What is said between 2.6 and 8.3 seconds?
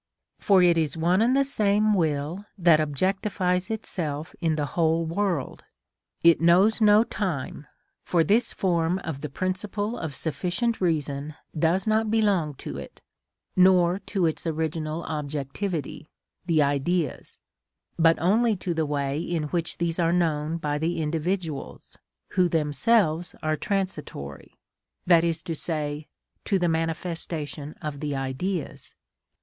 objectifies itself in the whole world; it knows no time, for